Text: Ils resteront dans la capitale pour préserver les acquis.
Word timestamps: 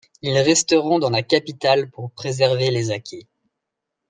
Ils 0.23 0.39
resteront 0.39 0.97
dans 0.97 1.11
la 1.11 1.21
capitale 1.21 1.91
pour 1.91 2.09
préserver 2.09 2.71
les 2.71 2.89
acquis. 2.89 3.27